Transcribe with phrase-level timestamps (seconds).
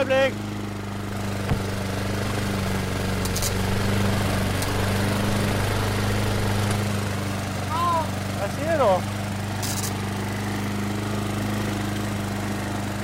[0.00, 0.32] øjeblik.
[8.38, 8.90] Hvad siger du?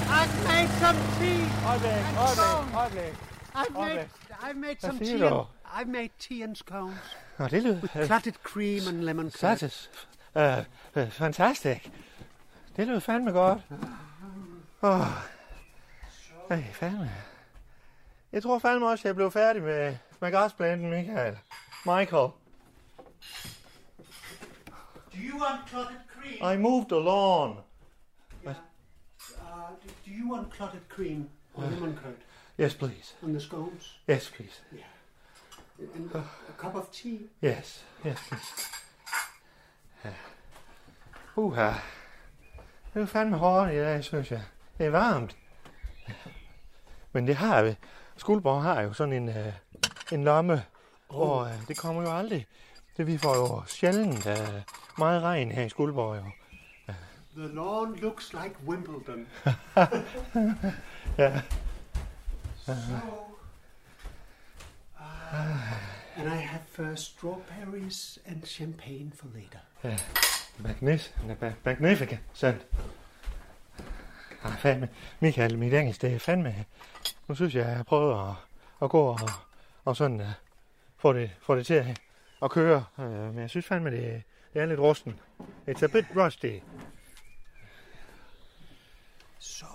[0.08, 1.42] I've made some tea.
[1.68, 3.14] Øjeblik, øjeblik, øjeblik.
[3.54, 4.08] I've made.
[4.42, 5.26] I've made some tea.
[5.26, 7.16] And, I've made tea and scones.
[7.38, 7.80] Nå, det lyder...
[7.80, 9.58] With clotted cream and lemon curd.
[9.58, 9.90] Satis.
[10.34, 10.42] Uh,
[10.96, 11.90] uh, fantastisk.
[12.76, 13.60] Det lyder fandme godt.
[14.82, 15.35] Oh.
[16.50, 17.10] Ej, fandme.
[18.32, 21.38] Jeg tror fandme også, jeg blev færdig med, med græsplanten, Michael.
[21.86, 22.30] Michael,
[25.12, 26.54] Do you want clotted cream?
[26.54, 27.50] I moved the lawn.
[28.46, 28.52] Uh,
[30.06, 32.14] do, you want clotted cream or lemon curd
[32.60, 33.14] Yes, please.
[33.22, 33.98] on the scones?
[34.10, 34.62] Yes, please.
[35.94, 36.22] And a
[36.58, 37.18] cup of tea?
[37.44, 38.70] Yes, yes, please.
[40.04, 40.10] Ja.
[41.36, 41.72] Uha.
[42.94, 44.42] Det er fandme hårdt i dag, synes jeg.
[44.78, 45.36] Det er varmt.
[47.16, 47.74] Men det har vi.
[48.16, 49.34] Skuldborg har jo sådan en, uh,
[50.12, 50.62] en lomme,
[51.08, 51.16] oh.
[51.16, 52.46] hvor uh, det kommer jo aldrig.
[52.96, 54.32] Det vi får jo sjældent uh,
[54.98, 56.22] meget regn her i Skuldborg jo.
[57.36, 59.26] The lawn looks like Wimbledon.
[61.18, 61.40] Ja.
[62.66, 62.72] So,
[65.00, 65.36] uh,
[66.16, 69.96] and I have uh, strawberries and champagne for later.
[70.58, 71.14] Magnis,
[71.64, 72.66] magnifica, sandt.
[74.44, 74.88] Ej, fandme.
[75.20, 76.64] Michael, mit engelsk, det er fandme...
[77.28, 78.34] Nu synes jeg, jeg har prøvet at,
[78.82, 79.18] at gå og,
[79.84, 80.26] og sådan uh,
[80.96, 82.00] få, det, få det til at,
[82.42, 82.84] at køre.
[82.96, 84.22] Uh, men jeg synes fandme, det,
[84.54, 85.20] det er lidt rusten.
[85.68, 86.58] It's a bit rusty.
[89.38, 89.66] So,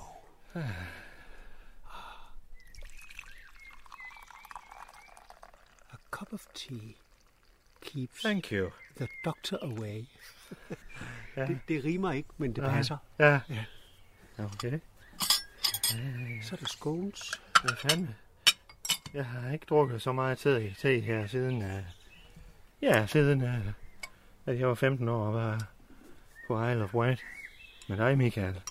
[5.92, 6.96] a cup of tea
[7.82, 8.72] keeps Thank you.
[8.98, 10.06] the doctor away.
[11.38, 11.46] Ja.
[11.46, 12.98] Det, det rimer ikke, men det passer.
[13.20, 13.40] Ja.
[13.50, 13.66] Ja.
[14.38, 14.80] Okay.
[15.96, 17.42] Øh, så er der scones.
[17.62, 18.16] Hvad fanden?
[19.14, 21.58] Jeg har ikke drukket så meget te, te her siden...
[21.58, 21.84] Uh,
[22.82, 23.68] ja, siden uh,
[24.46, 25.68] at jeg var 15 år og var
[26.48, 27.22] på Isle of Wight.
[27.90, 28.62] Med dig, Michael.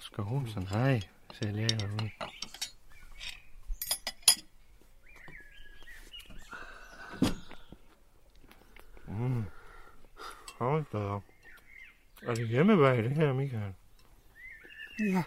[0.00, 1.00] Skål, sådan hej.
[1.32, 2.10] Ser lækker ud.
[9.08, 9.44] Mm.
[10.58, 11.22] Op.
[12.22, 13.74] Er det hjemmebag, det her, Michael?
[14.98, 15.22] Ja.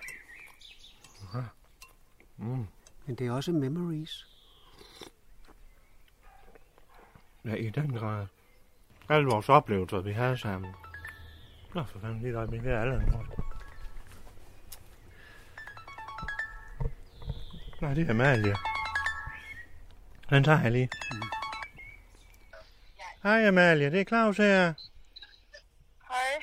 [2.38, 2.68] Mm.
[3.06, 4.28] Men det er også memories.
[7.46, 8.28] Ja, i den grad.
[9.10, 10.76] Alle vores oplevelser, vi havde sammen.
[11.76, 13.06] Nå, for fanden, lige et øjeblik, det er alle.
[17.82, 18.56] Nej, det er Amalie.
[20.30, 20.90] Den tager jeg lige.
[23.24, 24.74] Hej Amalie, det er Claus her.
[26.12, 26.34] Hej,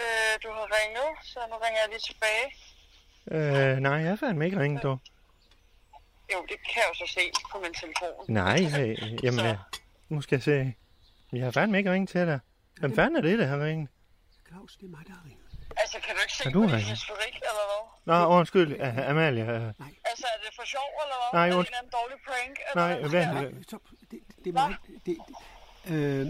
[0.00, 2.46] øh, du har ringet, så nu ringer jeg lige tilbage.
[3.30, 4.88] Øh, nej, jeg har fandme ikke ringet, du.
[6.32, 7.20] Jo, det kan jeg jo så se
[7.52, 8.24] på min telefon.
[8.28, 9.46] Nej, øh, jamen, Så.
[9.46, 9.56] øh,
[10.08, 10.74] nu skal jeg se.
[11.32, 12.40] Jeg har fandme ikke ringet til dig.
[12.80, 13.88] Hvem fanden er det, der har ringet?
[14.48, 15.42] Claus, det er mig, der har ringet.
[15.76, 17.64] Altså, kan du ikke se Har du på din historik, eller
[18.04, 18.14] hvad?
[18.14, 19.42] Nå, undskyld, uh, Amalie.
[19.44, 21.40] Uh, Altså, er det for sjov, eller hvad?
[21.40, 22.58] Nej, er det en und- anden dårlig prank?
[22.74, 23.42] Eller nej, hvad?
[23.42, 23.48] Ja.
[23.48, 23.78] øh, Så,
[24.10, 24.76] det, det, er mig,
[25.06, 25.16] det,
[25.86, 26.26] det, øh,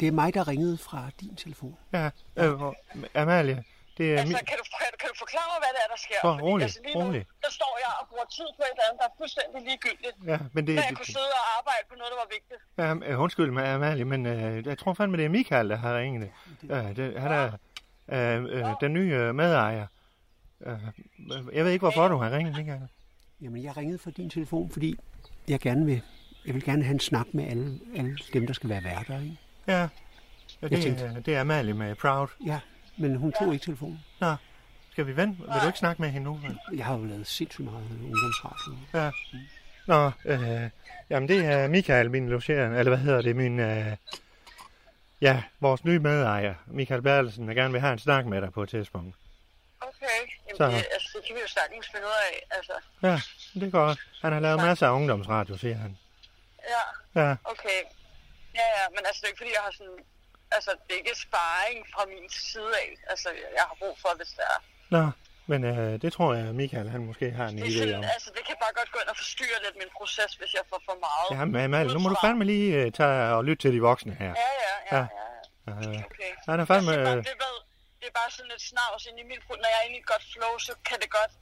[0.00, 1.76] det er mig, der ringede fra din telefon.
[1.92, 2.60] Ja, øh,
[3.14, 3.64] Amalie,
[3.98, 4.18] det er...
[4.20, 6.18] Altså, mi- kan du, kan, du- kan du forklare mig, hvad det er, der sker?
[6.24, 7.22] Så, Fordi, rolig, altså, lige nu, rolig.
[7.44, 10.16] der står jeg og bruger tid på et eller andet, der er fuldstændig ligegyldigt.
[10.32, 10.74] Ja, men det...
[10.74, 12.60] Jeg det, kunne sidde og arbejde på noget, der var vigtigt.
[12.82, 15.92] ja, øh, undskyld mig, Amalie, men øh, jeg tror fandme, det er Michael, der har
[15.98, 16.30] ringet.
[16.68, 17.46] Ja, det, han er
[18.14, 19.86] øh, øh, den nye øh, medejer.
[20.66, 20.78] Øh,
[21.56, 22.88] jeg ved ikke, hvorfor du har ringet, Michael.
[23.40, 24.98] Jamen, jeg ringede fra din telefon, fordi
[25.48, 26.02] jeg gerne vil,
[26.46, 29.36] jeg vil gerne have en snak med alle, alle dem, der skal være værter, ikke?
[29.66, 29.88] Ja,
[30.62, 32.28] ja det, tænkte- er, det er Amalie med Proud.
[32.46, 32.60] Ja,
[32.96, 34.04] men hun tog ikke telefonen.
[34.20, 34.34] Nå,
[34.92, 35.38] Skal vi vente?
[35.38, 36.40] Vil du ikke snakke med hende nu?
[36.76, 38.76] Jeg har jo lavet sindssygt meget ungdomsradio.
[38.94, 39.10] Ja.
[39.86, 40.70] Nå, øh,
[41.10, 43.96] jamen det er Michael, min logerende, eller hvad hedder det, min, øh,
[45.20, 48.62] ja, vores nye medejer, Michael Bertelsen, der gerne vil have en snak med dig på
[48.62, 49.16] et tidspunkt.
[49.80, 50.66] Okay, Jamen, Så.
[50.66, 52.56] det, altså, det kan vi jo sagtens finde ud af.
[52.56, 52.72] Altså,
[53.02, 53.20] Ja,
[53.60, 53.98] det godt.
[54.22, 55.96] Han har lavet masser af ungdomsradio, siger han.
[56.68, 57.80] ja, Ja, okay.
[58.54, 59.98] Ja, ja, men altså, det er ikke fordi, jeg har sådan...
[60.50, 62.88] Altså, det er ikke sparring fra min side af.
[63.12, 63.28] Altså,
[63.58, 64.58] jeg har brug for, hvis det er.
[64.96, 65.04] nå,
[65.50, 68.04] men øh, det tror jeg, Michael, han måske har en idé om.
[68.14, 70.80] altså, det kan bare godt gå ind og forstyrre lidt min proces, hvis jeg får
[70.88, 71.28] for meget.
[71.40, 74.14] Ja, men Amalie, nu må du fandme lige øh, tage og lytte til de voksne
[74.22, 74.32] her.
[74.44, 75.06] Ja, ja, ja, Ja.
[75.66, 75.72] ja.
[75.82, 75.88] ja.
[75.90, 76.30] Øh, Okay.
[76.48, 76.92] han er fandme...
[76.92, 77.58] Altså, bare, Øh, det, er bare,
[78.00, 80.06] det er bare sådan lidt snavs ind i min Når jeg er inde i et
[80.12, 81.32] godt flow, så kan det godt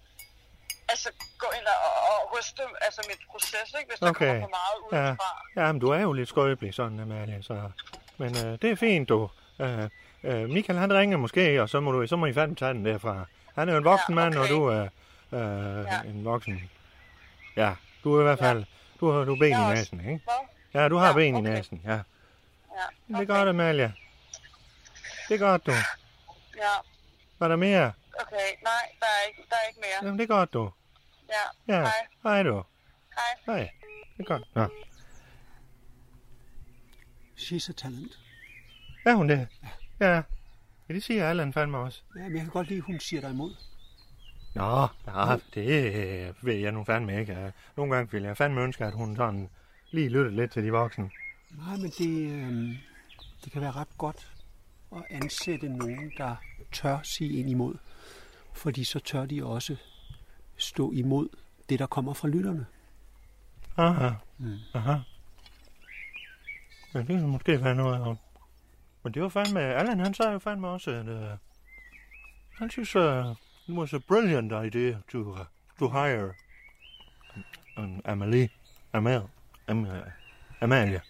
[0.93, 1.09] altså,
[1.39, 1.79] gå ind og,
[2.13, 3.89] og, ryste altså, mit proces, ikke?
[3.91, 4.27] hvis der Okay.
[4.27, 5.31] kommer for meget ja, udefra.
[5.61, 7.55] ja, men du er jo lidt skrøbelig, sådan, Amalie, så...
[8.19, 9.31] Men øh, det er fint, du.
[9.59, 9.89] Øh,
[10.25, 12.85] øh, Michael, han ringer måske, og så må, du, så må I fandme tage den
[12.85, 13.25] derfra.
[13.55, 14.53] Han er jo en voksen Ja, mand, og okay.
[14.53, 14.83] du er
[15.33, 16.01] øh, Ja.
[16.11, 16.71] en voksen...
[17.57, 17.75] Ja,
[18.05, 18.65] du er i hvert fald...
[19.01, 20.21] Du har du ben i næsen, ikke?
[20.25, 20.81] Hvad?
[20.83, 21.51] Ja, du har Ja, ben i okay.
[21.51, 21.91] næsen, ja.
[21.93, 21.99] Ja,
[23.09, 23.95] Det er godt, Amalie.
[25.29, 25.71] Det er godt, du.
[26.57, 26.75] Ja,
[27.39, 27.93] Var der mere?
[28.21, 28.37] okay.
[28.63, 29.99] Nej, der er ikke, der er ikke mere.
[30.03, 30.71] Jamen, det er godt, du.
[31.29, 31.93] Ja, Ja, hej.
[32.23, 32.65] hej du.
[33.47, 33.55] Hej.
[33.57, 33.71] Hej.
[34.17, 34.43] Det er godt.
[34.55, 34.63] Nå.
[37.37, 38.19] She's a talent.
[39.07, 39.49] Er hun det?
[40.01, 40.23] Ja.
[40.89, 42.03] Ja, det siger Allan fandme også.
[42.17, 43.55] Ja, men jeg kan godt lide, at hun siger dig imod.
[44.55, 47.33] Nå, ja, det øh, ved jeg nu fandme ikke.
[47.33, 47.51] Ja.
[47.77, 49.49] Nogle gange vil jeg fandme ønske, at hun sådan
[49.91, 51.11] lige lyttede lidt til de voksne.
[51.51, 52.77] Nej, men det, øh,
[53.45, 54.33] det kan være ret godt
[54.97, 56.37] at ansætte nogen, der
[56.73, 57.75] tør sige ind imod.
[58.53, 59.77] Fordi så tør de også
[60.57, 61.29] stå imod
[61.69, 62.67] det, der kommer fra lytterne.
[63.77, 64.11] Aha.
[64.39, 64.59] Mm.
[64.75, 64.99] Aha.
[66.95, 68.17] Men det kan måske være noget af.
[69.03, 69.61] Men det var fandme...
[69.61, 71.09] Allan, han sagde jo fandme også, at...
[71.09, 71.39] Uh,
[72.59, 73.37] han synes, uh,
[73.69, 75.39] it was a brilliant idea to, uh,
[75.79, 76.35] to hire
[77.77, 78.49] um, Amalie.
[78.93, 79.23] Amal.
[79.69, 79.91] Am, uh,
[80.61, 81.01] Amalie.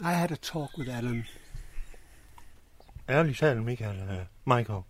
[0.00, 1.26] I had a talk with Alan.
[3.08, 4.82] Ærligt talt, Michael, uh, Michael.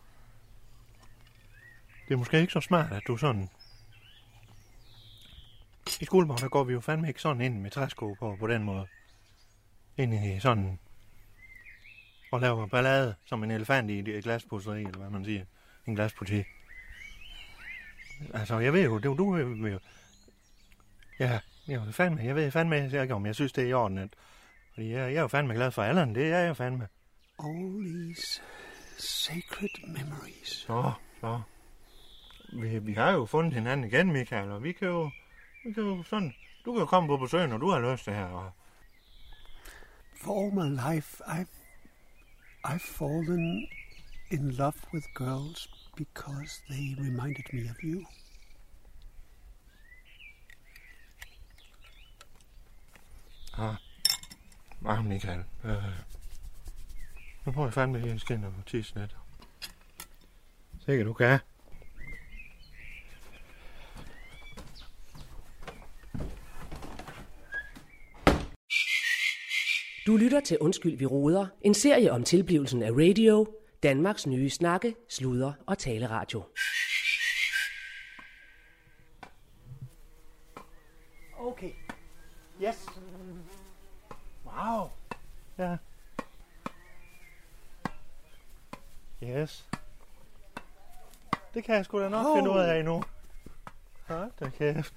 [2.08, 3.48] Det er måske ikke så smart, at du sådan...
[6.00, 8.62] I skoleborg, der går vi jo fandme ikke sådan ind med træsko på, på den
[8.64, 8.86] måde.
[9.98, 10.78] Ind i sådan...
[12.32, 15.44] Og laver ballade som en elefant i et glaspusseri, eller hvad man siger.
[15.86, 16.46] En glasbutik.
[18.34, 19.78] Altså, jeg ved jo, det, du vil jo...
[21.20, 23.98] Ja, jeg, vil fandme, jeg ved fandme ikke, om jeg synes, det er i orden.
[23.98, 24.08] At,
[24.74, 26.88] fordi jeg, jeg er jo fandme glad for Allan, det er jeg jo fandme.
[27.38, 28.42] All these
[28.98, 30.48] sacred memories.
[30.48, 31.40] Så, så.
[32.52, 35.10] Vi, vi har jo fundet hinanden igen, Michael, og vi kan jo,
[35.64, 36.34] vi kan jo sådan...
[36.64, 38.24] Du kan jo komme på besøg, når du har lyst til her.
[38.24, 38.50] Og,
[40.18, 41.48] For all my life, I've,
[42.64, 43.68] I've fallen
[44.30, 48.04] in love with girls because they reminded me of you.
[54.86, 55.44] ah, Michael.
[55.64, 55.82] Øh,
[57.44, 59.16] nu får jeg fandme lige en skin og tisse lidt.
[60.84, 61.38] Sikkert du kan.
[70.08, 71.46] Du lytter til Undskyld, vi råder.
[71.60, 73.46] En serie om tilblivelsen af radio.
[73.82, 76.42] Danmarks nye snakke, sludre og taleradio.
[81.38, 81.70] Okay.
[82.62, 82.86] Yes.
[84.44, 84.90] Wow.
[85.58, 85.76] Ja.
[89.22, 89.68] Yes.
[91.54, 92.36] Det kan jeg sgu da nok oh.
[92.36, 93.02] finde ud af nu.
[94.06, 94.94] Hold da kæft.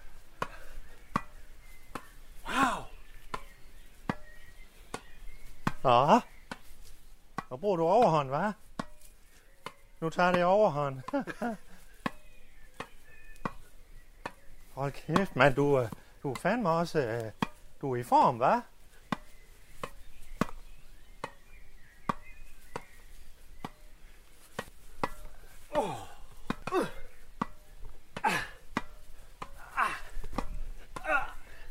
[5.84, 6.20] Nå.
[7.50, 8.52] og bruger du overhånd, hva'?
[10.00, 11.02] Nu tager det overhånd.
[14.76, 15.56] Hold kæft, mand.
[15.56, 15.90] Du, øh,
[16.24, 17.00] du er fandme også...
[17.00, 17.32] Øh,
[17.82, 18.62] du er i form, hva'?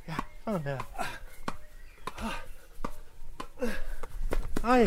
[0.08, 0.80] Ja, sådan der.
[4.64, 4.84] Ej,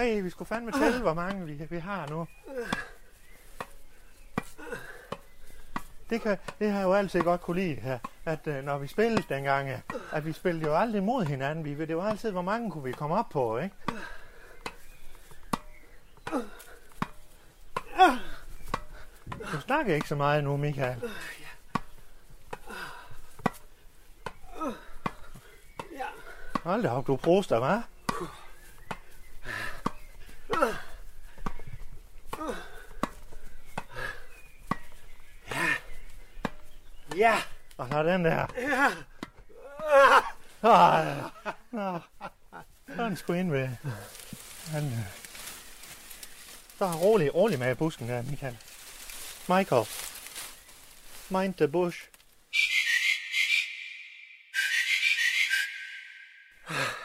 [0.00, 2.26] Hey, vi skulle fandme tælle, hvor mange vi, vi har nu.
[6.10, 8.86] Det, kan, det har jeg jo altid godt kunne lide her, at øh, når vi
[8.86, 9.70] spillede dengang,
[10.12, 11.64] at vi spillede jo aldrig mod hinanden.
[11.64, 13.74] Vi, det var altid, hvor mange kunne vi komme op på, ikke?
[19.52, 21.02] Du snakker ikke så meget nu, Michael.
[26.64, 27.89] Hold da op, du proster, hva'?
[37.20, 37.36] Ja.
[37.76, 38.46] Og så den der.
[40.62, 41.16] Ah,
[41.72, 41.98] Nå.
[42.96, 43.68] Så er den sgu ind ved.
[44.72, 44.92] Han.
[46.78, 48.56] Så rolig, rolig med busken der, Michael.
[49.48, 49.84] Michael.
[51.30, 51.98] Mind the bush.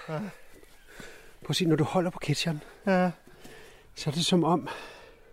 [0.07, 3.11] Prøv at se, når du holder på ketcheren, Ja.
[3.95, 4.69] så er det som om...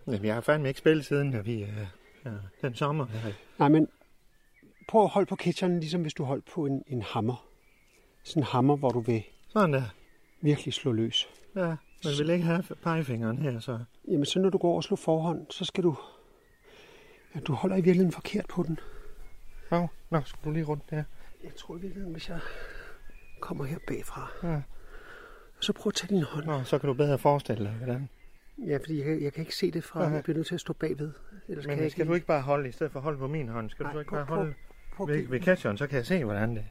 [0.07, 1.77] Jamen, jeg har fandme ikke spillet siden, at vi, øh,
[2.25, 2.29] ja,
[2.61, 3.05] den sommer.
[3.57, 3.87] Nej, men
[4.87, 7.45] prøv at holde på ketcheren, ligesom hvis du holdt på en, en hammer.
[8.23, 9.83] Sådan en hammer, hvor du vil Sådan der.
[10.41, 11.29] virkelig slå løs.
[11.55, 11.65] Ja,
[12.03, 13.79] man vil ikke have pegefingeren her, så...
[14.07, 15.95] Jamen, så når du går over og slår forhånd, så skal du...
[17.35, 18.79] Ja, du holder i virkeligheden forkert på den.
[19.71, 21.03] Nå, nå, skulle du lige rundt der?
[21.43, 22.39] Jeg tror i virkeligheden, hvis jeg
[23.39, 24.61] kommer her bagfra, Ja.
[25.59, 26.45] så prøv at tage din hånd.
[26.45, 28.09] Nå, så kan du bedre forestille dig, hvordan.
[28.67, 29.99] Ja, fordi jeg, kan- jeg kan ikke se det fra...
[30.05, 30.13] Nej.
[30.13, 31.11] Jeg bliver nødt til at stå bagved.
[31.47, 33.27] Ellers kan Men jeg skal du ikke bare holde, i stedet for at holde på
[33.27, 34.53] min hånd, skal du Nej, så ikke prøv- bare holde Prøv
[35.01, 36.65] at ved, ved catcheren, så kan jeg se, hvordan det,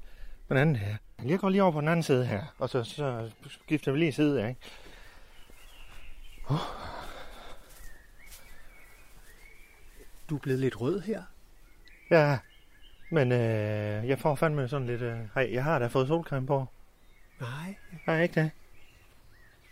[0.46, 1.24] hvordan det er.
[1.28, 4.12] Jeg går lige over på den anden side her, og så, så skifter vi lige
[4.12, 4.60] side, ikke?
[10.30, 11.22] Du er blevet lidt rød her.
[12.10, 12.38] Ja,
[13.10, 15.02] men øh, jeg får fandme sådan lidt...
[15.02, 16.66] Øh, hej, jeg har da fået solcreme på.
[17.40, 17.74] Nej.
[18.04, 18.50] Har jeg ikke det?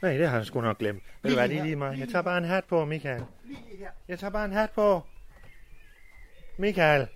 [0.03, 1.03] Nej, det har jeg sgu nok glemt.
[1.23, 1.99] Ved du hvad, det er lige mig.
[1.99, 3.25] Jeg tager bare en hat på, Michael.
[4.09, 5.03] Jeg tager bare en hat på.
[6.57, 7.07] Michael.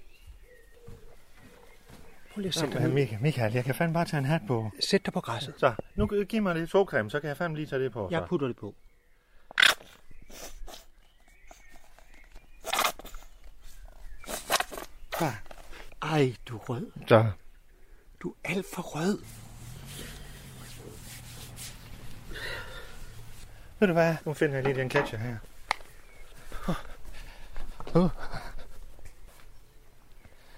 [2.34, 2.90] Prøv lige at sætte dig.
[2.90, 4.70] Michael, Michael, jeg kan fandme bare tage en hat på.
[4.80, 5.54] Sæt dig på græsset.
[5.58, 8.08] Så, nu giv mig lidt solcreme, så kan jeg fandme lige tage det på.
[8.10, 8.26] Jeg Så.
[8.26, 8.74] putter det på.
[15.18, 15.32] Så.
[16.02, 16.90] Ej, du er rød.
[17.08, 17.30] så.
[18.22, 19.18] Du er alt for rød.
[23.78, 24.16] Ved du hvad?
[24.24, 25.36] Nu finder jeg lige den catcher her.
[27.94, 28.10] Uh,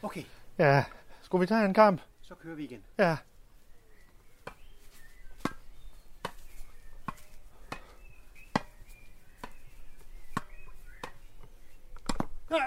[0.03, 0.23] Okay,
[0.59, 0.85] ja,
[1.27, 2.01] skulle vi tage en kamp?
[2.23, 2.85] så kører vi igen.
[2.99, 3.17] Ja.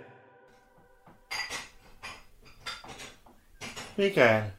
[3.97, 4.53] Michael.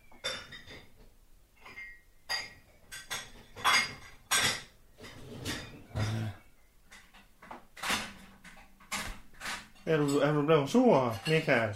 [9.86, 11.75] Er du, er du blevet sur, Michael?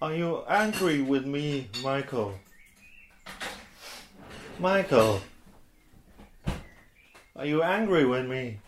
[0.00, 2.32] Are you angry with me, Michael?
[4.58, 5.20] Michael?
[7.34, 8.60] Are you angry with me?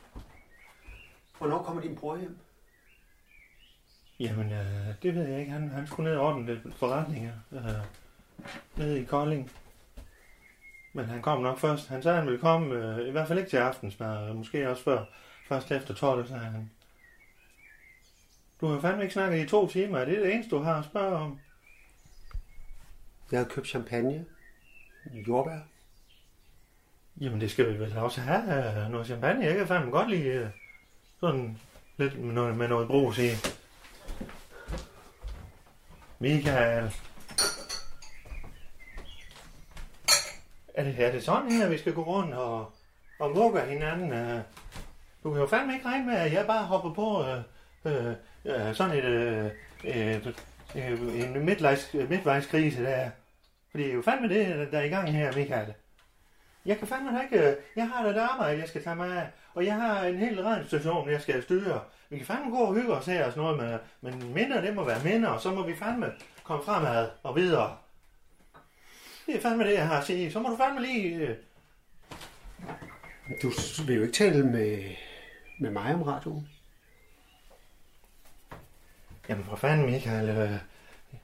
[1.38, 2.38] Hvornår kommer din bror hjem?
[4.20, 5.52] Jamen, øh, det ved jeg ikke.
[5.52, 7.60] Han, han skulle ned og ordne lidt forretninger øh,
[8.76, 9.50] nede i Kolding.
[10.92, 11.88] Men han kom nok først.
[11.88, 14.82] Han sagde, han ville komme, øh, i hvert fald ikke til aftensmad, øh, måske også
[14.82, 15.04] før,
[15.48, 16.70] først efter 12, sagde han.
[18.60, 19.98] Du har fandme ikke snakket i to timer.
[19.98, 21.40] Er det det eneste, du har at spørge om?
[23.30, 24.24] Jeg havde købt champagne.
[25.28, 25.58] Jordbær.
[27.20, 28.84] Jamen, det skal vi vel også have.
[28.84, 29.44] øh, Noget champagne.
[29.44, 30.48] Jeg kan fandme godt lide øh,
[31.20, 31.58] sådan
[31.96, 33.28] lidt med noget, med noget brus i.
[36.18, 36.92] Michael.
[40.74, 42.72] Er det, er det sådan her, vi skal gå rundt og,
[43.18, 44.12] og mukke hinanden?
[44.12, 44.40] Øh,
[45.22, 47.38] du kan jo fandme ikke regne med, at jeg bare hopper på øh,
[47.84, 49.50] øh, øh sådan et, øh,
[49.84, 53.10] øh, en midtvejs, midtvejskrise, der.
[53.70, 55.74] Fordi det er jo fandme det, der er i gang her, Michael.
[56.66, 57.50] Jeg kan fandme ikke...
[57.50, 59.26] Øh, jeg har da et arbejde, jeg skal tage mig af.
[59.54, 61.80] Og jeg har en hel radiostation, jeg skal styre.
[62.10, 64.74] Vi kan fandme gå og hygge os her og sådan noget, men, men minder, det
[64.74, 66.12] må være minder, og så må vi fandme
[66.44, 67.76] komme fremad og videre.
[69.26, 70.32] Det er fandme det, jeg har at sige.
[70.32, 71.14] Så må du fandme lige...
[71.14, 71.36] Øh,
[73.42, 73.50] Du
[73.86, 74.84] vil jo ikke tale med,
[75.58, 76.48] med mig om radioen.
[79.28, 80.28] Jamen for fanden, Michael.
[80.28, 80.52] Øh,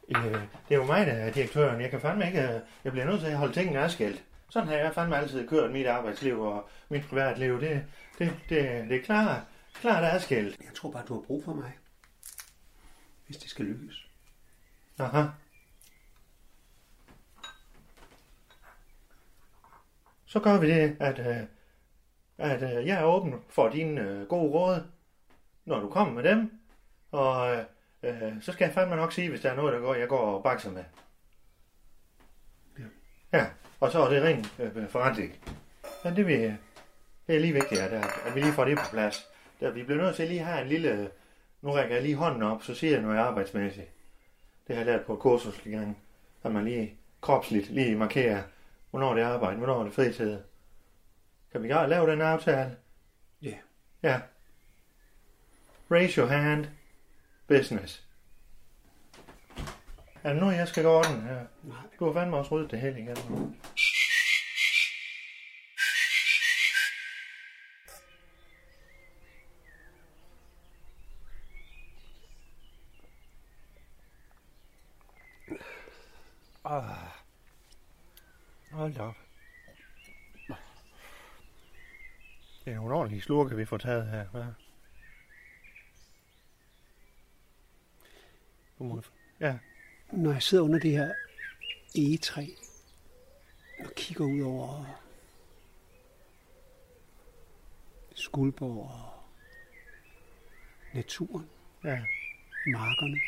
[0.08, 0.32] øh,
[0.68, 1.80] det er jo mig, der er direktøren.
[1.80, 2.42] Jeg kan fandme ikke...
[2.42, 4.22] Øh, jeg bliver nødt til at holde tingene adskilt.
[4.48, 7.60] Sådan har jeg fandme altid kørt mit arbejdsliv og mit privatliv.
[7.60, 7.84] Det,
[8.18, 9.40] det, det, det er klart,
[9.74, 10.60] klart adskilt.
[10.60, 11.78] Jeg tror bare, du har brug for mig.
[13.26, 14.08] Hvis det skal lykkes.
[14.98, 15.24] Aha.
[20.26, 21.42] Så gør vi det, at, øh,
[22.38, 24.86] at øh, jeg er åben for dine øh, gode råd,
[25.64, 26.60] når du kommer med dem.
[27.10, 27.64] Og øh,
[28.02, 30.36] øh, så skal jeg fandme nok sige, hvis der er noget, der går, jeg går
[30.36, 30.84] og bakser med.
[32.78, 32.84] Ja.
[33.38, 33.46] Ja,
[33.80, 35.38] og så er det rent øh, forretning.
[36.04, 36.56] Men det, vil,
[37.26, 37.92] det er lige vigtigt, at,
[38.26, 39.33] at vi lige får det på plads.
[39.60, 41.10] Der, vi bliver nødt til lige at have en lille...
[41.62, 43.90] Nu rækker jeg lige hånden op, så siger jeg noget arbejdsmæssigt.
[44.66, 45.98] Det har jeg lært på et kursus gang.
[46.42, 48.42] At man lige kropsligt lige markerer,
[48.90, 50.38] hvornår det er arbejde, hvornår er det fritid.
[51.52, 52.76] Kan vi godt lave den aftale?
[53.42, 53.54] Ja.
[54.02, 54.20] Ja.
[55.90, 56.66] Raise your hand.
[57.48, 58.04] Business.
[60.24, 61.40] Er det nu, jeg skal gå den her?
[61.62, 61.76] Nej.
[61.98, 63.16] Du har fandme også ryddet det hele igen.
[76.64, 77.08] Ah.
[78.70, 79.14] Hold op.
[82.64, 84.64] Det er nogle ordentlige slurke, vi får taget her, hva'?
[89.40, 89.58] Ja,
[90.12, 91.14] Når jeg sidder under det her
[91.94, 92.46] egetræ
[93.80, 95.00] og kigger ud over
[98.14, 99.22] Skuldborg og
[100.94, 101.50] naturen,
[101.84, 102.04] ja.
[102.66, 103.20] markerne,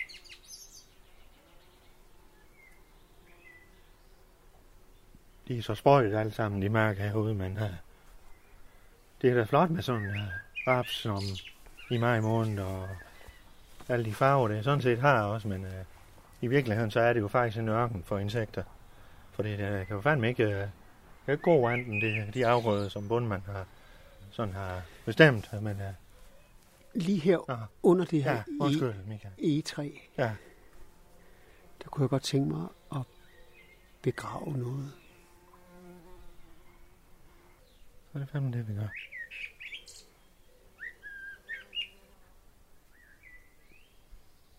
[5.48, 7.62] De er så sprøjt alle sammen, de mærker herude, men uh,
[9.22, 11.22] det er da flot med sådan uh, raps som
[11.90, 12.88] i maj måned, og
[13.88, 15.70] alle de farver, det sådan set har også, men uh,
[16.40, 18.62] i virkeligheden så er det jo faktisk en ørken for insekter.
[19.32, 20.44] For det uh, kan jo fandme ikke,
[21.26, 23.66] er ikke god anden, det, de afgrøder, som bundmand har,
[24.30, 25.94] sådan har bestemt, men uh,
[26.94, 27.64] lige her Aha.
[27.82, 29.34] under det her ja, undskyld, Michael.
[29.38, 30.30] egetræ, Ja,
[31.82, 33.02] der kunne jeg godt tænke mig at
[34.02, 34.92] begrave noget.
[38.16, 38.88] Så er det fandme det, vi gør.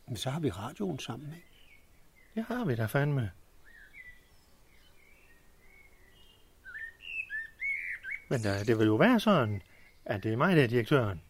[0.07, 1.47] Men så har vi radioen sammen, ikke?
[2.35, 3.31] Det har vi da fandme.
[8.29, 9.61] Men der, det vil jo være sådan,
[10.05, 11.21] at det er mig, der er direktøren.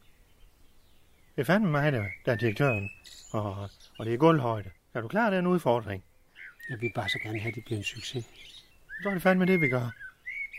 [1.35, 2.89] Det er fandme mig, der, der er direktøren.
[3.31, 4.71] Og, og det er gulvhøjde.
[4.93, 6.03] Er du klar, det er en udfordring?
[6.69, 8.25] Jeg vil bare så gerne have, at det bliver en succes.
[9.01, 9.91] Så er det fandme det, vi gør.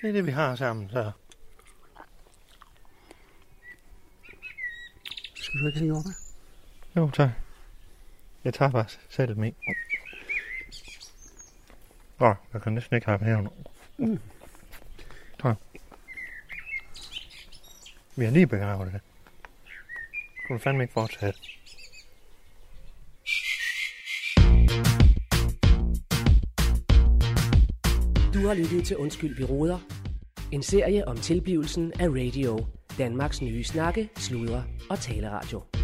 [0.02, 1.12] Det er det, vi har sammen, så.
[5.48, 6.10] Skal du ikke have jordbær?
[6.96, 7.30] Jo, tak.
[8.44, 9.52] Jeg tager bare selv med.
[12.20, 13.50] Åh, jeg kan næsten ikke have her nu.
[13.98, 14.18] Mm.
[15.42, 15.56] Tak.
[18.16, 19.00] Vi har lige begravet det.
[20.46, 21.38] Kunne du fandme ikke fortsætte.
[28.34, 29.78] Du har lyttet til Undskyld, vi råder.
[30.52, 32.77] En serie om tilblivelsen af radio.
[32.98, 35.77] Danmarks nye snakke, sludre og taleradio.